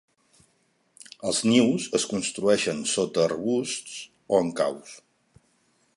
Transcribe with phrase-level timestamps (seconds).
[1.31, 4.01] Els nius es construeixen sota arbusts
[4.39, 5.01] o en caus.